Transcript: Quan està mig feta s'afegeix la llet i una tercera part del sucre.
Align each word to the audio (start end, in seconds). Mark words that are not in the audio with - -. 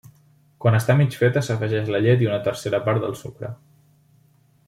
Quan 0.63 0.77
està 0.77 0.95
mig 1.01 1.17
feta 1.23 1.43
s'afegeix 1.49 1.91
la 1.95 2.01
llet 2.07 2.25
i 2.25 2.29
una 2.31 2.41
tercera 2.49 2.81
part 2.89 3.05
del 3.05 3.15
sucre. 3.23 3.53